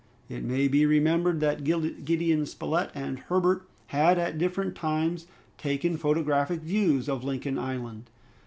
[0.29, 5.27] It may be remembered that Gideon Spilett and Herbert had, at different times,
[5.59, 8.09] taken photographic views of Lincoln Island.